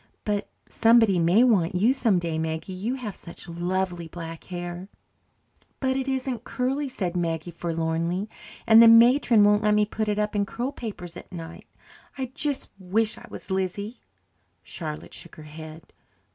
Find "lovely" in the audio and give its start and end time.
3.47-4.07